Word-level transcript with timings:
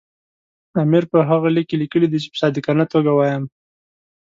امیر 0.83 1.03
په 1.11 1.19
هغه 1.29 1.47
لیک 1.55 1.65
کې 1.69 1.77
لیکلي 1.81 2.07
دي 2.09 2.17
چې 2.23 2.29
په 2.31 2.37
صادقانه 2.41 2.85
توګه 2.93 3.11
وایم. 3.13 3.43